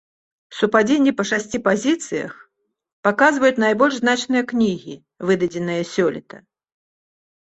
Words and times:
Супадзенні 0.59 1.11
па 1.17 1.23
шасці 1.31 1.57
пазіцыях 1.67 2.31
паказваюць 3.07 3.61
найбольш 3.65 3.93
значныя 4.03 4.43
кнігі, 4.53 4.95
выдадзеныя 5.27 5.83
сёлета. 5.93 6.37